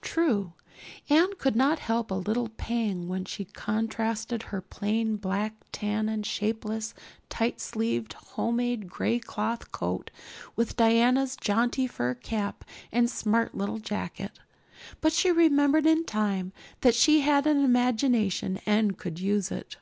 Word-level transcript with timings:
True, 0.00 0.52
Anne 1.10 1.34
could 1.38 1.56
not 1.56 1.80
help 1.80 2.12
a 2.12 2.14
little 2.14 2.48
pang 2.50 3.08
when 3.08 3.24
she 3.24 3.46
contrasted 3.46 4.44
her 4.44 4.60
plain 4.60 5.16
black 5.16 5.54
tam 5.72 6.08
and 6.08 6.24
shapeless, 6.24 6.94
tight 7.28 7.60
sleeved, 7.60 8.12
homemade 8.12 8.88
gray 8.88 9.18
cloth 9.18 9.72
coat 9.72 10.12
with 10.54 10.76
Diana's 10.76 11.34
jaunty 11.34 11.88
fur 11.88 12.14
cap 12.14 12.64
and 12.92 13.10
smart 13.10 13.56
little 13.56 13.80
jacket. 13.80 14.38
But 15.00 15.12
she 15.12 15.32
remembered 15.32 15.84
in 15.84 16.04
time 16.04 16.52
that 16.82 16.94
she 16.94 17.22
had 17.22 17.44
an 17.44 17.64
imagination 17.64 18.60
and 18.66 18.96
could 18.96 19.18
use 19.18 19.50
it. 19.50 19.78